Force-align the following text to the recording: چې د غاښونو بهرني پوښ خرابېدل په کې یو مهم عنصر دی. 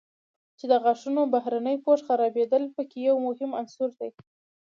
چې 0.57 0.65
د 0.71 0.73
غاښونو 0.83 1.21
بهرني 1.33 1.75
پوښ 1.85 1.99
خرابېدل 2.07 2.63
په 2.75 2.81
کې 2.89 2.99
یو 3.09 3.17
مهم 3.27 3.51
عنصر 3.59 3.89
دی. 3.99 4.09